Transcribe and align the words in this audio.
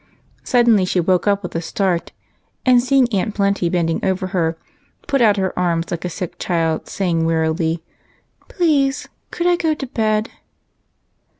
Suddenly 0.43 0.83
she 0.85 0.99
woke 0.99 1.25
\x^ 1.25 1.43
with 1.43 1.53
a 1.55 1.61
start, 1.61 2.11
and 2.65 2.81
seeing 2.81 3.07
Aunt 3.13 3.35
Plenty 3.35 3.69
bending 3.69 4.03
over 4.03 4.25
her, 4.33 4.57
jDut 5.07 5.21
out 5.21 5.37
her 5.37 5.59
arms 5.59 5.91
like 5.91 6.03
a 6.03 6.09
sick 6.09 6.39
child, 6.39 6.87
saying 6.89 7.23
wearily, 7.23 7.83
—"Please, 8.49 9.07
could 9.29 9.45
I 9.45 9.55
go 9.55 9.75
to 9.75 9.85
bed 9.85 10.31